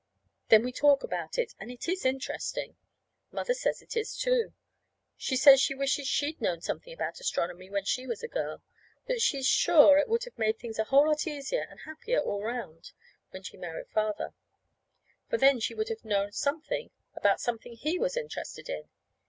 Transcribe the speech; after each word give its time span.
Then 0.49 0.63
we 0.63 0.71
talk 0.71 1.03
about 1.03 1.37
it. 1.37 1.53
And 1.59 1.69
it 1.69 1.87
is 1.87 2.05
interesting. 2.05 2.75
Mother 3.31 3.53
says 3.53 3.83
it 3.83 3.95
is, 3.95 4.17
too. 4.17 4.55
She 5.15 5.35
says 5.35 5.61
she 5.61 5.75
wishes 5.75 6.07
she'd 6.07 6.41
known 6.41 6.59
something 6.61 6.91
about 6.91 7.19
astronomy 7.19 7.69
when 7.69 7.85
she 7.85 8.07
was 8.07 8.23
a 8.23 8.27
girl; 8.27 8.63
that 9.05 9.21
she's 9.21 9.45
sure 9.45 9.99
it 9.99 10.07
would 10.09 10.23
have 10.23 10.39
made 10.39 10.57
things 10.57 10.79
a 10.79 10.85
whole 10.85 11.05
lot 11.07 11.27
easier 11.27 11.67
and 11.69 11.81
happier 11.81 12.19
all 12.19 12.41
around, 12.41 12.93
when 13.29 13.43
she 13.43 13.57
married 13.57 13.89
Father; 13.89 14.33
for 15.29 15.37
then 15.37 15.59
she 15.59 15.75
would 15.75 15.89
have 15.89 16.03
known 16.03 16.31
something 16.31 16.89
about 17.13 17.39
something 17.39 17.73
he 17.75 17.99
was 17.99 18.17
interested 18.17 18.69
in. 18.69 18.89